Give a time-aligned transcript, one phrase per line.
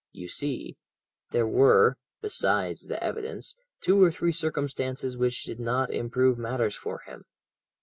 [0.11, 0.77] You see,
[1.29, 7.01] there were besides the evidence two or three circumstances which did not improve matters for
[7.05, 7.23] him.